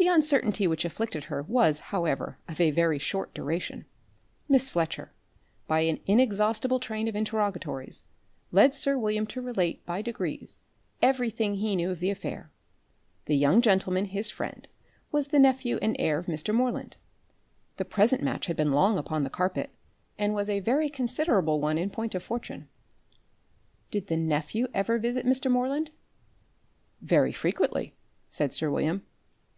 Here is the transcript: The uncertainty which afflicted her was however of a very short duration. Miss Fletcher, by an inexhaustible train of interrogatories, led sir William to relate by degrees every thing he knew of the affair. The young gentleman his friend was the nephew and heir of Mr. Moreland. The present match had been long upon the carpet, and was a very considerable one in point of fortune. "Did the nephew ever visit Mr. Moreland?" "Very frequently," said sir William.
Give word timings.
The 0.00 0.06
uncertainty 0.14 0.68
which 0.68 0.84
afflicted 0.84 1.24
her 1.24 1.42
was 1.42 1.80
however 1.90 2.38
of 2.48 2.60
a 2.60 2.70
very 2.70 3.00
short 3.00 3.34
duration. 3.34 3.84
Miss 4.48 4.68
Fletcher, 4.68 5.10
by 5.66 5.80
an 5.80 5.98
inexhaustible 6.06 6.78
train 6.78 7.08
of 7.08 7.16
interrogatories, 7.16 8.04
led 8.52 8.76
sir 8.76 8.96
William 8.96 9.26
to 9.26 9.42
relate 9.42 9.84
by 9.84 10.00
degrees 10.00 10.60
every 11.02 11.30
thing 11.30 11.56
he 11.56 11.74
knew 11.74 11.90
of 11.90 11.98
the 11.98 12.10
affair. 12.10 12.52
The 13.24 13.34
young 13.36 13.60
gentleman 13.60 14.04
his 14.04 14.30
friend 14.30 14.68
was 15.10 15.28
the 15.28 15.40
nephew 15.40 15.78
and 15.82 15.96
heir 15.98 16.20
of 16.20 16.26
Mr. 16.26 16.54
Moreland. 16.54 16.96
The 17.76 17.84
present 17.84 18.22
match 18.22 18.46
had 18.46 18.56
been 18.56 18.70
long 18.70 18.98
upon 18.98 19.24
the 19.24 19.30
carpet, 19.30 19.72
and 20.16 20.32
was 20.32 20.48
a 20.48 20.60
very 20.60 20.88
considerable 20.88 21.60
one 21.60 21.76
in 21.76 21.90
point 21.90 22.14
of 22.14 22.22
fortune. 22.22 22.68
"Did 23.90 24.06
the 24.06 24.16
nephew 24.16 24.68
ever 24.72 24.96
visit 25.00 25.26
Mr. 25.26 25.50
Moreland?" 25.50 25.90
"Very 27.02 27.32
frequently," 27.32 27.96
said 28.28 28.52
sir 28.52 28.70
William. 28.70 29.02